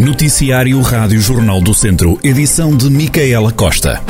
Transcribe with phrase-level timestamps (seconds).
[0.00, 4.00] Noticiário Rádio Jornal do Centro, edição de Micaela Costa.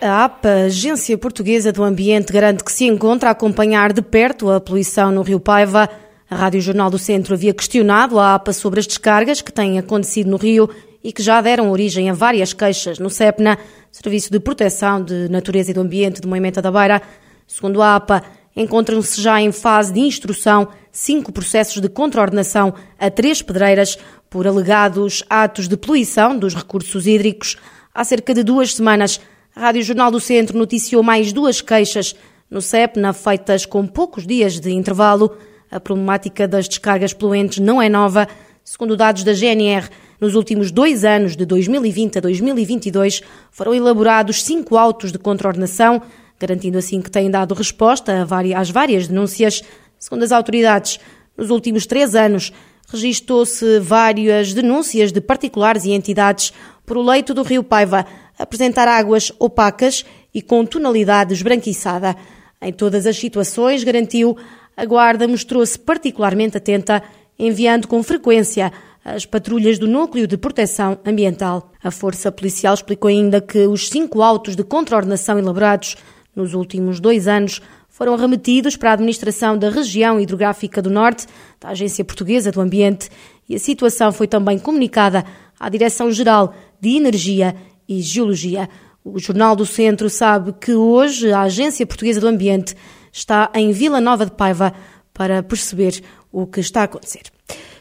[0.00, 4.58] A APA, Agência Portuguesa do Ambiente, garante que se encontra a acompanhar de perto a
[4.58, 5.90] poluição no Rio Paiva.
[6.30, 10.30] A Rádio Jornal do Centro havia questionado a APA sobre as descargas que têm acontecido
[10.30, 10.70] no Rio
[11.04, 13.58] e que já deram origem a várias queixas no CEPNA,
[13.90, 17.02] Serviço de Proteção de Natureza e do Ambiente de Moimenta da Beira.
[17.46, 18.22] Segundo a APA,
[18.56, 23.98] encontram-se já em fase de instrução cinco processos de contraordenação a três pedreiras
[24.30, 27.56] por alegados atos de poluição dos recursos hídricos.
[27.94, 29.18] Há cerca de duas semanas,
[29.56, 32.14] a Rádio Jornal do Centro noticiou mais duas queixas
[32.50, 35.36] no CEPNA, feitas com poucos dias de intervalo.
[35.70, 38.28] A problemática das descargas poluentes não é nova.
[38.62, 39.88] Segundo dados da GNR,
[40.20, 46.02] nos últimos dois anos, de 2020 a 2022, foram elaborados cinco autos de contraordenação
[46.42, 49.62] garantindo assim que têm dado resposta às várias denúncias.
[50.02, 50.98] Segundo as autoridades,
[51.38, 52.52] nos últimos três anos,
[52.88, 56.52] registou-se várias denúncias de particulares e entidades
[56.84, 58.04] por o leito do rio Paiva
[58.36, 62.16] apresentar águas opacas e com tonalidade esbranquiçada.
[62.60, 64.36] Em todas as situações, garantiu,
[64.76, 67.00] a Guarda mostrou-se particularmente atenta,
[67.38, 68.72] enviando com frequência
[69.04, 71.70] as patrulhas do Núcleo de Proteção Ambiental.
[71.80, 75.96] A Força Policial explicou ainda que os cinco autos de contraordenação elaborados
[76.34, 77.60] nos últimos dois anos,
[77.92, 81.26] foram remetidos para a administração da região hidrográfica do Norte,
[81.60, 83.10] da Agência Portuguesa do Ambiente,
[83.46, 85.24] e a situação foi também comunicada
[85.60, 87.54] à Direção-Geral de Energia
[87.86, 88.68] e Geologia.
[89.04, 92.74] O Jornal do Centro sabe que hoje a Agência Portuguesa do Ambiente
[93.12, 94.72] está em Vila Nova de Paiva
[95.12, 97.24] para perceber o que está a acontecer.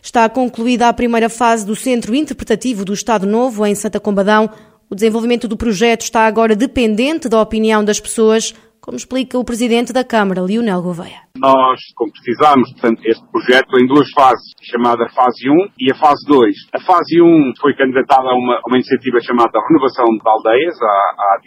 [0.02, 4.50] Está concluída a primeira fase do Centro Interpretativo do Estado Novo em Santa Combadão.
[4.90, 9.94] O desenvolvimento do projeto está agora dependente da opinião das pessoas, como explica o presidente
[9.94, 11.31] da Câmara, Lionel Gouveia.
[11.42, 16.56] Nós concretizamos, portanto, este projeto em duas fases, chamada fase 1 e a fase 2.
[16.74, 21.42] A fase 1 foi candidatada a uma, uma iniciativa chamada Renovação de Aldeias, a, a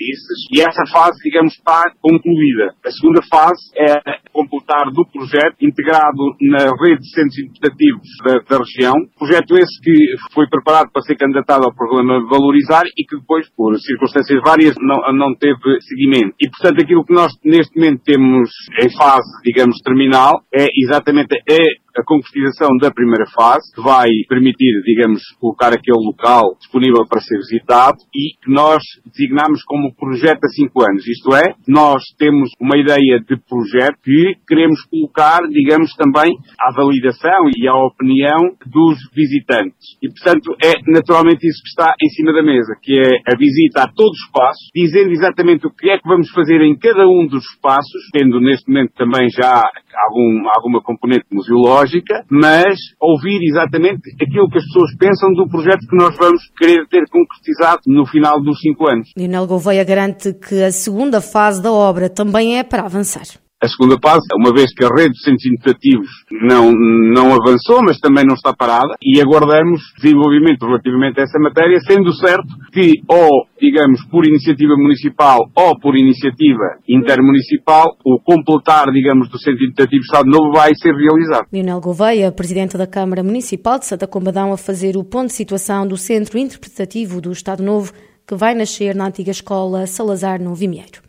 [0.52, 2.74] e essa fase, digamos, está concluída.
[2.84, 4.02] A segunda fase é
[4.32, 8.94] completar do projeto integrado na rede de centros interpretativos da, da região.
[9.16, 9.94] Projeto esse que
[10.34, 15.12] foi preparado para ser candidatado ao programa Valorizar e que depois, por circunstâncias várias, não,
[15.12, 16.34] não teve seguimento.
[16.40, 18.50] E, portanto, aquilo que nós neste momento temos
[18.82, 24.82] em fase, digamos, terminal é exatamente é a concretização da primeira fase, que vai permitir,
[24.84, 30.48] digamos, colocar aquele local disponível para ser visitado e que nós designamos como projeto a
[30.48, 31.06] cinco anos.
[31.06, 37.50] Isto é, nós temos uma ideia de projeto que queremos colocar, digamos, também à validação
[37.56, 39.96] e à opinião dos visitantes.
[40.02, 43.84] E, portanto, é naturalmente isso que está em cima da mesa, que é a visita
[43.84, 47.26] a todos os espaços, dizendo exatamente o que é que vamos fazer em cada um
[47.26, 49.62] dos espaços, tendo neste momento também já
[50.06, 55.96] algum, alguma componente museológica, mas ouvir exatamente aquilo que as pessoas pensam do projeto que
[55.96, 59.10] nós vamos querer ter concretizado no final dos cinco anos.
[59.16, 63.43] Lionel Gouveia garante que a segunda fase da obra também é para avançar.
[63.64, 67.98] A segunda fase, uma vez que a rede de centros educativos não, não avançou, mas
[67.98, 73.46] também não está parada, e aguardamos desenvolvimento relativamente a essa matéria, sendo certo que, ou,
[73.58, 80.28] digamos, por iniciativa municipal ou por iniciativa intermunicipal, o completar, digamos, do Centro Educativo Estado
[80.28, 81.46] Novo vai ser realizado.
[81.50, 85.86] Lionel Gouveia, Presidente da Câmara Municipal de Santa Combadão, a fazer o ponto de situação
[85.86, 87.94] do Centro Interpretativo do Estado Novo,
[88.26, 91.03] que vai nascer na antiga escola Salazar no Vimieiro.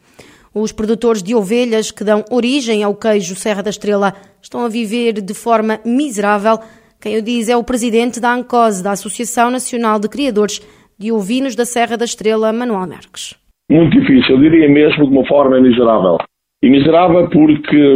[0.57, 5.21] Os produtores de ovelhas que dão origem ao queijo Serra da Estrela estão a viver
[5.21, 6.57] de forma miserável.
[7.01, 10.61] Quem o diz é o presidente da ANCOSE, da Associação Nacional de Criadores
[10.97, 13.35] de Ovinos da Serra da Estrela, Manuel Marques.
[13.69, 16.19] Muito difícil, eu diria mesmo de uma forma miserável.
[16.63, 17.93] E miserável porque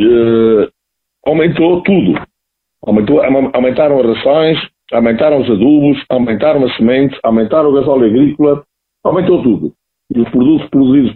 [0.00, 0.68] uh,
[1.24, 2.20] aumentou tudo.
[2.84, 4.58] Aumentou, aumentaram as rações,
[4.92, 8.64] aumentaram os adubos, aumentaram a semente, aumentaram o gasóleo agrícola,
[9.04, 9.72] aumentou tudo
[10.14, 11.12] e os produtos produzidos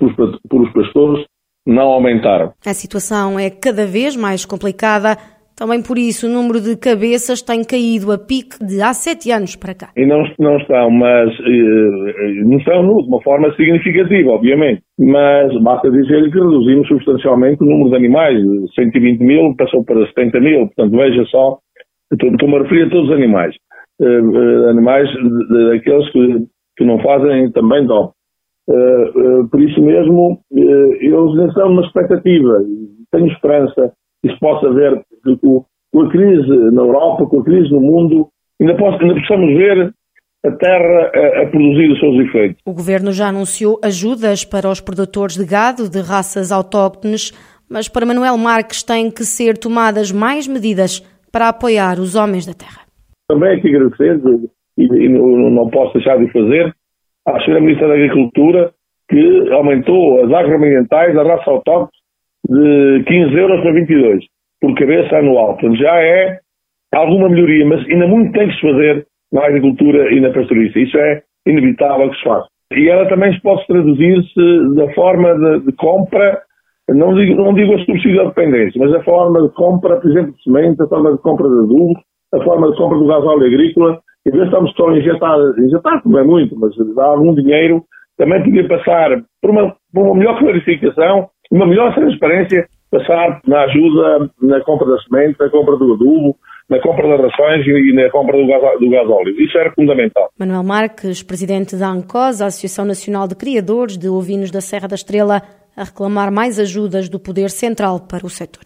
[0.48, 1.24] por os pastores
[1.66, 2.52] não aumentaram.
[2.66, 5.16] A situação é cada vez mais complicada.
[5.54, 9.56] Também por isso o número de cabeças tem caído a pique de há sete anos
[9.56, 9.88] para cá.
[9.96, 14.82] E não, não estão, mas eh, não estão de uma forma significativa, obviamente.
[14.96, 18.38] Mas basta dizer que reduzimos substancialmente o número de animais.
[18.76, 20.66] 120 mil passou para 70 mil.
[20.68, 21.58] Portanto, veja só,
[22.12, 23.54] estou-me a referir a todos os animais.
[24.00, 25.08] Uh, animais
[25.72, 26.46] daqueles que,
[26.76, 28.12] que não fazem também dó.
[28.68, 32.62] Uh, uh, por isso mesmo, eles estão numa expectativa.
[33.10, 33.92] Tenho esperança
[34.22, 35.64] que se possa ver que com,
[36.02, 38.28] a crise na Europa, com a crise no mundo,
[38.60, 39.94] ainda, posso, ainda possamos ver
[40.44, 42.62] a terra a, a, produzir os seus efeitos.
[42.66, 47.32] O governo já anunciou ajudas para os produtores de gado de raças autóctones,
[47.70, 51.00] mas para Manuel Marques têm que ser tomadas mais medidas
[51.32, 52.82] para apoiar os homens da terra.
[53.28, 54.20] Também aqui agradecer,
[54.76, 56.74] e, e não posso deixar de fazer,
[57.34, 57.60] à Sra.
[57.60, 58.70] Ministra da Agricultura,
[59.08, 61.90] que aumentou as agroambientais da raça autóctone
[62.48, 64.24] de 15 euros para 22
[64.60, 65.54] por cabeça anual.
[65.54, 66.38] Portanto, já é
[66.94, 70.80] alguma melhoria, mas ainda muito tem que se fazer na agricultura e na pastorícia.
[70.80, 72.48] Isso é inevitável que se faça.
[72.72, 76.42] E ela também se pode traduzir-se da forma de, de, compra,
[76.88, 80.32] não digo, não digo a subsídio da dependência, mas a forma de compra, por exemplo,
[80.32, 81.94] de semente, a forma de compra de adubo,
[82.34, 84.00] a forma de compra do gás óleo agrícola.
[84.28, 87.82] Em vez de estamos só a injetar, injetar não é muito, mas dá algum dinheiro,
[88.18, 94.30] também podia passar por uma, por uma melhor clarificação, uma melhor transparência passar na ajuda
[94.42, 96.36] na compra da semente, na compra do adubo,
[96.68, 99.40] na compra das rações e na compra do gás, do gás óleo.
[99.40, 100.28] Isso era fundamental.
[100.38, 104.94] Manuel Marques, presidente da ANCOS, a Associação Nacional de Criadores de Ovinos da Serra da
[104.94, 105.42] Estrela,
[105.74, 108.64] a reclamar mais ajudas do Poder Central para o setor.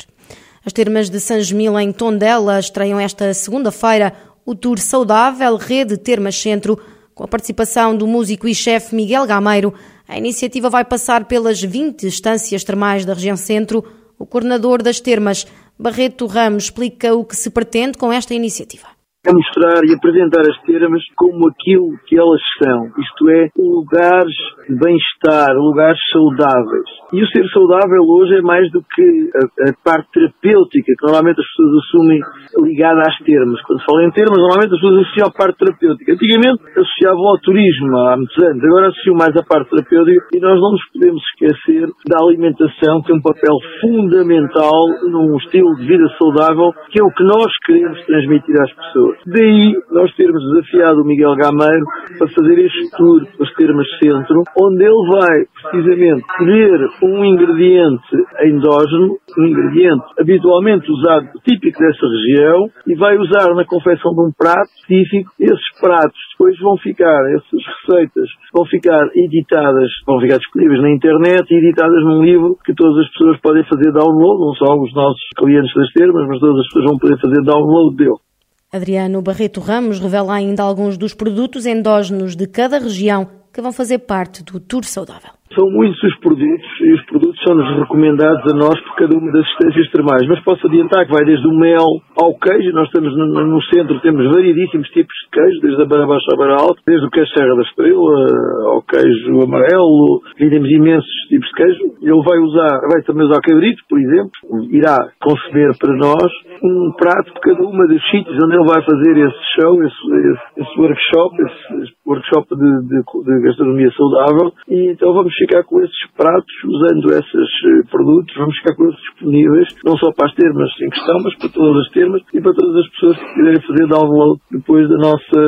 [0.64, 4.12] As termas de San Gemil em Tondela estreiam esta segunda-feira
[4.44, 6.78] o Tour Saudável Rede Termas Centro,
[7.14, 9.74] com a participação do músico e chefe Miguel Gameiro.
[10.08, 13.84] A iniciativa vai passar pelas 20 estâncias termais da região centro,
[14.18, 15.46] o coordenador das termas,
[15.78, 20.58] Barreto Ramos, explica o que se pretende com esta iniciativa a mostrar e apresentar as
[20.66, 24.34] termas como aquilo que elas são, isto é, lugares
[24.68, 26.90] de bem-estar, lugares saudáveis.
[27.12, 31.38] E o ser saudável hoje é mais do que a, a, parte terapêutica, que normalmente
[31.38, 32.20] as pessoas assumem
[32.66, 33.62] ligada às termas.
[33.62, 36.12] Quando se fala em termas, normalmente as pessoas associam a parte terapêutica.
[36.12, 40.58] Antigamente associavam ao turismo há muitos anos, agora associam mais à parte terapêutica e nós
[40.58, 46.10] não nos podemos esquecer da alimentação, que tem um papel fundamental num estilo de vida
[46.18, 49.11] saudável, que é o que nós queremos transmitir às pessoas.
[49.26, 51.84] Daí nós termos desafiado o Miguel Gameiro
[52.18, 59.16] para fazer este tour pelas termas centro, onde ele vai precisamente colher um ingrediente endógeno,
[59.38, 64.68] um ingrediente habitualmente usado, típico dessa região, e vai usar na confecção de um prato
[64.80, 65.30] específico.
[65.38, 71.50] Esses pratos depois vão ficar, essas receitas vão ficar editadas, vão ficar disponíveis na internet
[71.50, 75.22] e editadas num livro que todas as pessoas podem fazer download, não só os nossos
[75.36, 78.31] clientes das termas, mas todas as pessoas vão poder fazer download dele.
[78.72, 83.98] Adriano Barreto Ramos revela ainda alguns dos produtos endógenos de cada região que vão fazer
[83.98, 85.32] parte do Tour Saudável.
[85.54, 89.46] São muitos os produtos e os produtos são-nos recomendados a nós por cada uma das
[89.46, 90.26] estâncias termais.
[90.26, 92.72] Mas posso adiantar que vai desde o mel ao queijo.
[92.72, 96.36] Nós estamos no, no centro, temos variedíssimos tipos de queijo, desde a barra baixa à
[96.36, 100.22] barra alta, desde o queijo Serra da Estrela ao queijo amarelo.
[100.38, 101.82] E temos imensos tipos de queijo.
[102.00, 104.30] Ele vai usar, vai também usar cabrito, por exemplo.
[104.70, 106.30] Irá conceder para nós
[106.62, 109.94] um prato de cada uma dos sítios onde ele vai fazer esse show, esse,
[110.30, 114.52] esse, esse workshop, esse, esse workshop de, de, de gastronomia saudável.
[114.68, 118.96] E então vamos ficar com esses pratos, usando esses eh, produtos, vamos ficar com eles
[118.96, 122.54] disponíveis, não só para as termas em questão, mas para todas as termas e para
[122.54, 125.40] todas as pessoas que quiserem fazer download depois da nossa,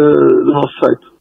[0.44, 1.14] do nosso site.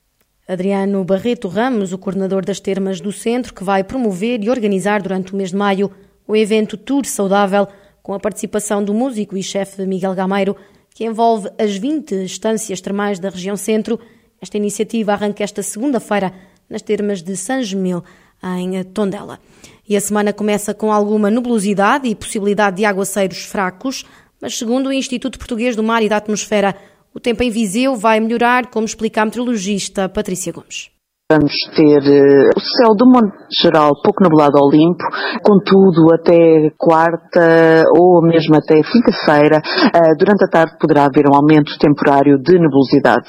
[0.47, 5.33] Adriano Barreto Ramos, o coordenador das termas do centro, que vai promover e organizar durante
[5.33, 5.89] o mês de maio
[6.27, 7.67] o evento Tour Saudável,
[8.01, 10.55] com a participação do músico e chefe Miguel Gameiro,
[10.93, 13.99] que envolve as 20 estâncias termais da região centro.
[14.41, 16.33] Esta iniciativa arranca esta segunda-feira
[16.69, 18.03] nas termas de San Gemil,
[18.43, 19.39] em Tondela.
[19.87, 24.05] E a semana começa com alguma nebulosidade e possibilidade de aguaceiros fracos,
[24.41, 26.75] mas segundo o Instituto Português do Mar e da Atmosfera,
[27.13, 30.92] o tempo em Viseu vai melhorar, como explica a meteorologista Patrícia Gomes.
[31.33, 35.03] Vamos ter uh, o céu de modo geral pouco nublado ao limpo,
[35.41, 41.75] contudo até quarta ou mesmo até quinta-feira, uh, durante a tarde poderá haver um aumento
[41.79, 43.25] temporário de nebulosidade.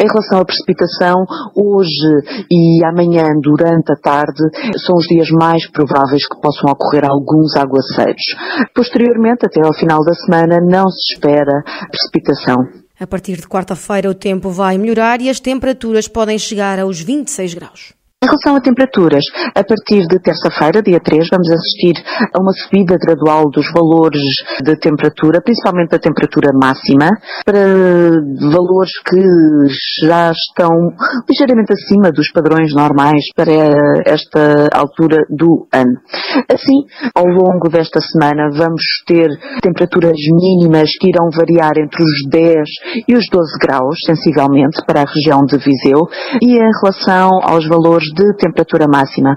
[0.00, 4.40] Em relação à precipitação, hoje e amanhã durante a tarde
[4.86, 8.32] são os dias mais prováveis que possam ocorrer alguns aguaceiros.
[8.74, 12.81] Posteriormente, até ao final da semana, não se espera precipitação.
[13.02, 17.52] A partir de quarta-feira o tempo vai melhorar e as temperaturas podem chegar aos 26
[17.52, 17.92] graus.
[18.22, 21.94] Em relação a temperaturas, a partir de terça-feira, dia 3, vamos assistir
[22.32, 24.22] a uma subida gradual dos valores
[24.62, 27.10] de temperatura, principalmente da temperatura máxima,
[27.44, 27.58] para
[28.48, 30.70] valores que já estão
[31.28, 33.50] ligeiramente acima dos padrões normais para
[34.06, 35.98] esta altura do ano.
[36.48, 36.86] Assim,
[37.16, 42.54] ao longo desta semana, vamos ter temperaturas mínimas que irão variar entre os 10
[43.08, 46.06] e os 12 graus, sensivelmente, para a região de Viseu,
[46.40, 49.36] e em relação aos valores de temperatura máxima.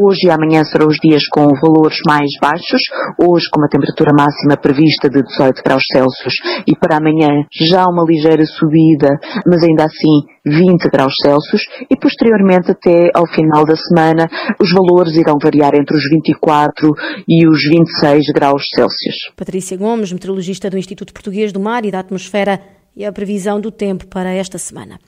[0.00, 2.82] Hoje e amanhã serão os dias com valores mais baixos,
[3.18, 6.34] hoje com uma temperatura máxima prevista de 18 graus Celsius
[6.66, 12.70] e para amanhã já uma ligeira subida, mas ainda assim 20 graus Celsius e posteriormente
[12.70, 14.28] até ao final da semana
[14.60, 16.90] os valores irão variar entre os 24
[17.28, 19.16] e os 26 graus Celsius.
[19.36, 22.60] Patrícia Gomes, meteorologista do Instituto Português do Mar e da Atmosfera
[22.96, 24.98] e a previsão do tempo para esta semana.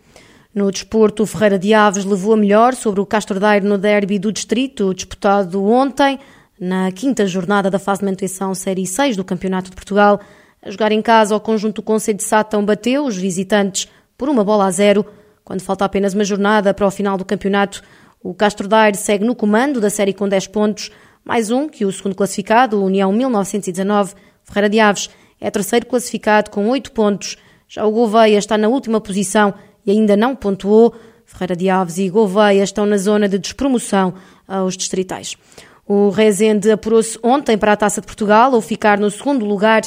[0.57, 4.19] No desporto, o Ferreira de Aves levou a melhor sobre o Castro Daire no derby
[4.19, 6.19] do distrito, disputado ontem,
[6.59, 10.19] na quinta jornada da fase de manutenção Série 6 do Campeonato de Portugal.
[10.63, 13.87] A jogar em casa, o conjunto do Conselho de Sátão bateu os visitantes
[14.17, 15.05] por uma bola a zero.
[15.45, 17.83] Quando falta apenas uma jornada para o final do campeonato,
[18.23, 20.91] o Castro Daire segue no comando da série com 10 pontos,
[21.23, 26.67] mais um que o segundo classificado, União 1919, Ferreira de Aves, é terceiro classificado com
[26.71, 27.37] 8 pontos.
[27.69, 29.53] Já o Gouveia está na última posição
[29.87, 30.95] e ainda não pontuou.
[31.25, 34.15] Ferreira de Aves e Gouveia estão na zona de despromoção
[34.47, 35.37] aos distritais.
[35.87, 39.83] O Rezende apurou-se ontem para a Taça de Portugal ao ficar no segundo lugar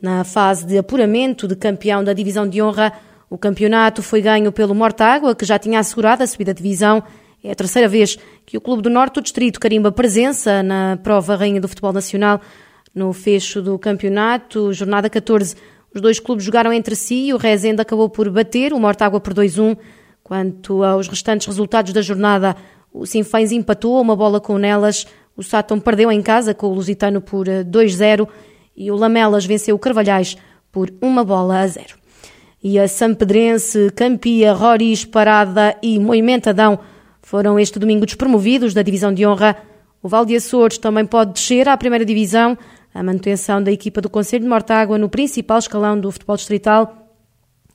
[0.00, 2.92] na fase de apuramento de campeão da Divisão de Honra.
[3.28, 7.02] O campeonato foi ganho pelo Mortágua, que já tinha assegurado a subida de divisão
[7.42, 11.36] é a terceira vez que o Clube do Norte do Distrito carimba presença na prova
[11.36, 12.40] Rainha do Futebol Nacional.
[12.94, 15.54] No fecho do campeonato, jornada 14,
[15.94, 19.34] os dois clubes jogaram entre si e o Rezende acabou por bater o Mortágua por
[19.34, 19.76] 2-1.
[20.22, 22.54] Quanto aos restantes resultados da jornada,
[22.92, 26.74] o Sinfães empatou uma bola com o Nelas, o Sátão perdeu em casa com o
[26.74, 28.32] Lusitano por 2-0 eh,
[28.76, 30.36] e o Lamelas venceu o Carvalhais
[30.70, 31.96] por uma bola a zero.
[32.62, 36.78] E a Sampedrense, Campia, Roriz, Parada e Moimentadão
[37.22, 39.56] foram este domingo despromovidos da divisão de honra.
[40.02, 42.58] O Val de Açores também pode descer à primeira divisão.
[42.94, 47.08] A manutenção da equipa do Conselho de Mortágua no principal escalão do futebol distrital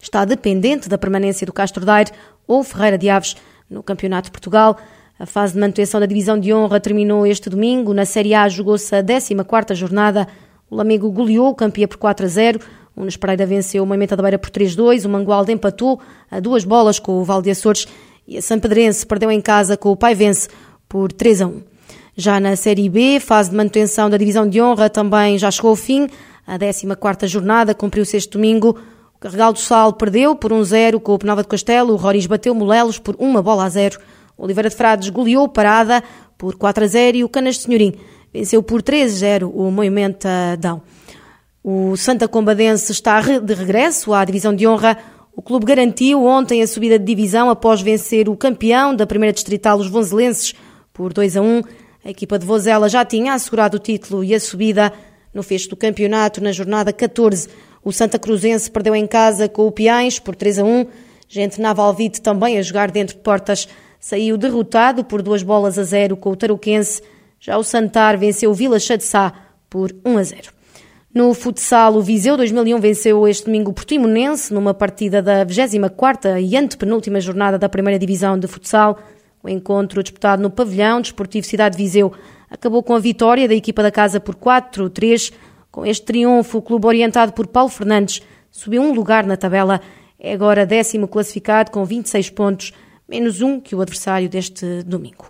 [0.01, 2.11] está dependente da permanência do Castro Daire
[2.47, 3.35] ou Ferreira de Aves
[3.69, 4.77] no Campeonato de Portugal.
[5.17, 7.93] A fase de manutenção da divisão de honra terminou este domingo.
[7.93, 10.27] Na Série A jogou-se a 14ª jornada.
[10.69, 12.59] O Lamego goleou o Campia por 4 a 0.
[12.95, 13.17] O Nunes
[13.47, 15.05] venceu o Moimenta da Beira por 3-2.
[15.05, 17.87] O Mangualde empatou a duas bolas com o Val de Açores
[18.27, 20.49] e a Sampedrense perdeu em casa com o Paivense
[20.89, 21.72] por 3 a 1.
[22.15, 25.75] Já na Série B, fase de manutenção da divisão de honra também já chegou ao
[25.75, 26.07] fim.
[26.45, 28.77] A 14ª jornada cumpriu-se este domingo.
[29.15, 31.93] O Carregal do Sal perdeu por 1-0 com o Penalva de Castelo.
[31.93, 33.99] O Roriz bateu Molelos por uma bola a zero.
[34.37, 36.03] O Oliveira de Frades goleou Parada
[36.37, 37.95] por 4 a 0 e o Canas de Senhorim
[38.31, 40.27] venceu por 3 a 0 o Movimento
[40.59, 40.83] Dão.
[41.63, 44.97] O Santa Combadense está de regresso à divisão de honra.
[45.35, 49.79] O clube garantiu ontem a subida de divisão após vencer o campeão da primeira distrital,
[49.79, 50.53] os Vonzelenses,
[50.93, 51.61] por 2 a 1.
[52.05, 54.91] A equipa de Vozela já tinha assegurado o título e a subida
[55.33, 57.47] no fecho do campeonato na jornada 14.
[57.81, 60.85] O Santa Cruzense perdeu em casa com o Piães por 3 a 1.
[61.29, 63.69] Gente Navalvite também a jogar dentro de portas
[64.01, 67.01] saiu derrotado por duas bolas a zero com o Tarouquense.
[67.39, 69.31] Já o Santar venceu o Vila Chadessá
[69.69, 70.51] por 1 a 0.
[71.13, 76.57] No futsal, o Viseu 2001 venceu este domingo o Portimonense numa partida da 24ª e
[76.57, 78.99] antepenúltima jornada da primeira divisão de futsal.
[79.43, 82.13] O encontro disputado no pavilhão Desportivo Cidade de Viseu
[82.49, 85.33] acabou com a vitória da equipa da casa por 4-3.
[85.69, 89.81] Com este triunfo, o clube orientado por Paulo Fernandes subiu um lugar na tabela.
[90.17, 92.71] É agora décimo classificado com 26 pontos,
[93.07, 95.29] menos um que o adversário deste domingo.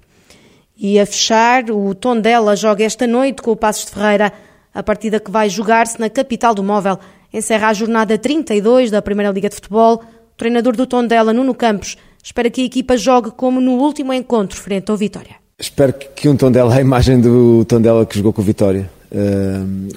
[0.78, 4.32] E a fechar, o Tondela joga esta noite com o Passos de Ferreira
[4.74, 6.98] a partida que vai jogar-se na capital do móvel
[7.32, 10.04] encerra a jornada 32 da Primeira Liga de Futebol.
[10.04, 14.58] O treinador do Tondela, Nuno Campos, espera que a equipa jogue como no último encontro
[14.58, 15.36] frente ao Vitória.
[15.60, 18.90] Espero que um Tondela, a imagem do Tondela que jogou com o Vitória.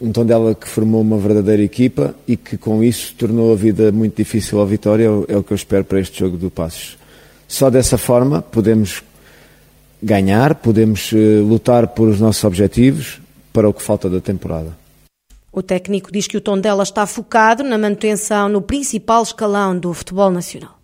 [0.03, 4.17] Um Tondela que formou uma verdadeira equipa e que com isso tornou a vida muito
[4.17, 6.99] difícil ao Vitória, é o que eu espero para este jogo do Passos.
[7.49, 9.03] Só dessa forma podemos
[10.03, 13.21] ganhar, podemos eh, lutar por os nossos objetivos,
[13.53, 14.77] para o que falta da temporada.
[15.51, 20.31] O técnico diz que o Tondela está focado na manutenção no principal escalão do futebol
[20.31, 20.76] nacional.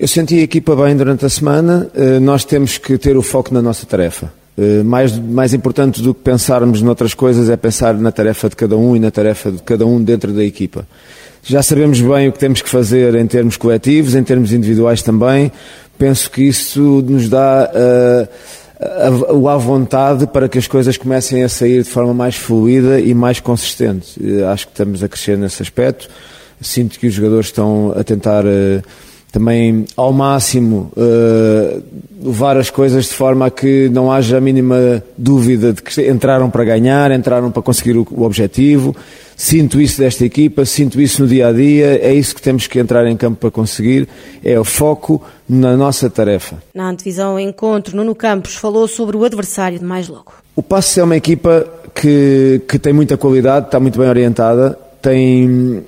[0.00, 1.86] Eu senti a equipa bem durante a semana.
[1.94, 4.32] Eh, nós temos que ter o foco na nossa tarefa.
[4.56, 8.78] Eh, mais, mais importante do que pensarmos noutras coisas é pensar na tarefa de cada
[8.78, 10.88] um e na tarefa de cada um dentro da equipa.
[11.44, 15.52] Já sabemos bem o que temos que fazer em termos coletivos, em termos individuais também.
[15.98, 17.70] Penso que isso nos dá
[19.28, 22.98] uh, o à vontade para que as coisas comecem a sair de forma mais fluida
[22.98, 24.18] e mais consistente.
[24.50, 26.08] Acho que estamos a crescer nesse aspecto.
[26.58, 28.44] Sinto que os jogadores estão a tentar
[29.30, 31.82] também ao máximo uh,
[32.22, 36.50] levar as coisas de forma a que não haja a mínima dúvida de que entraram
[36.50, 38.94] para ganhar, entraram para conseguir o, o objetivo.
[39.36, 42.78] Sinto isso desta equipa, sinto isso no dia a dia, é isso que temos que
[42.78, 44.06] entrar em campo para conseguir,
[44.44, 46.62] é o foco na nossa tarefa.
[46.74, 50.32] Na antevisão encontro, Nuno Campos falou sobre o adversário de mais logo.
[50.54, 55.84] O Passos é uma equipa que, que tem muita qualidade, está muito bem orientada, tem,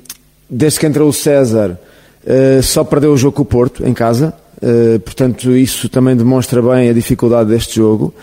[0.48, 1.78] desde que entrou o César,
[2.24, 6.60] uh, só perdeu o jogo com o Porto, em casa, uh, portanto isso também demonstra
[6.62, 8.14] bem a dificuldade deste jogo.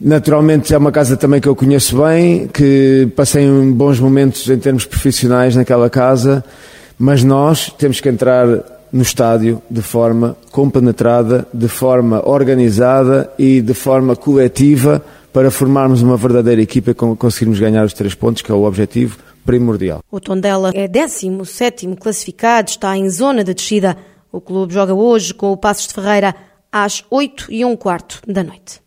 [0.00, 4.86] Naturalmente é uma casa também que eu conheço bem, que passei bons momentos em termos
[4.86, 6.42] profissionais naquela casa,
[6.98, 8.46] mas nós temos que entrar
[8.92, 16.16] no estádio de forma compenetrada, de forma organizada e de forma coletiva para formarmos uma
[16.16, 20.02] verdadeira equipa e conseguirmos ganhar os três pontos, que é o objetivo primordial.
[20.10, 23.96] O Tondela é 17 classificado, está em zona de descida.
[24.32, 26.34] O clube joga hoje com o Passos de Ferreira
[26.70, 28.80] às 8 e um quarto da noite.